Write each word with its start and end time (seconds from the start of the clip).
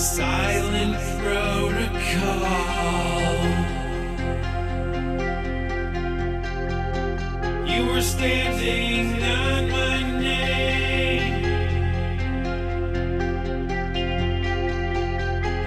silent 0.00 0.96
protocol. 1.18 2.60
You 7.66 7.86
were 7.92 8.00
standing 8.00 9.22
on 9.22 9.70
my 9.70 10.20
name. 10.20 11.44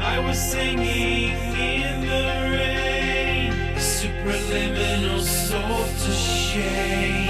I 0.01 0.19
was 0.25 0.39
singing 0.39 1.37
in 1.77 2.01
the 2.01 2.25
rain, 2.57 3.53
supraliminal 3.77 5.21
soul 5.21 5.85
to 6.05 6.11
shame. 6.11 7.22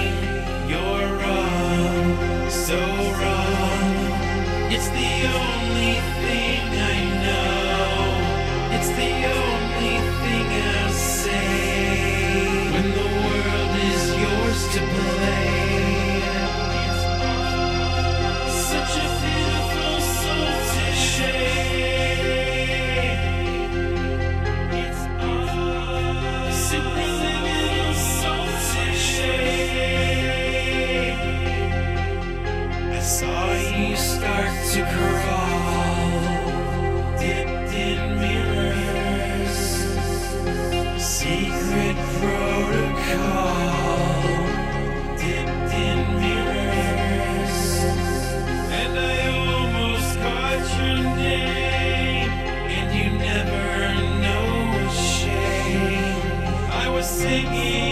singing. 57.33 57.82